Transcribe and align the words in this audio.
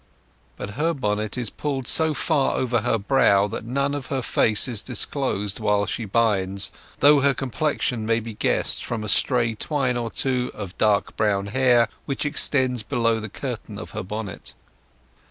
But 0.57 0.71
her 0.71 0.95
bonnet 0.95 1.37
is 1.37 1.51
pulled 1.51 1.87
so 1.87 2.15
far 2.15 2.55
over 2.55 2.81
her 2.81 2.97
brow 2.97 3.45
that 3.47 3.63
none 3.63 3.93
of 3.93 4.07
her 4.07 4.23
face 4.23 4.67
is 4.67 4.81
disclosed 4.81 5.59
while 5.59 5.85
she 5.85 6.05
binds, 6.05 6.71
though 7.01 7.19
her 7.19 7.35
complexion 7.35 8.03
may 8.03 8.19
be 8.19 8.33
guessed 8.33 8.83
from 8.83 9.03
a 9.03 9.07
stray 9.07 9.53
twine 9.53 9.97
or 9.97 10.09
two 10.09 10.49
of 10.55 10.75
dark 10.79 11.15
brown 11.15 11.45
hair 11.53 11.87
which 12.07 12.25
extends 12.25 12.81
below 12.81 13.19
the 13.19 13.29
curtain 13.29 13.77
of 13.77 13.91
her 13.91 14.01
bonnet. 14.01 14.55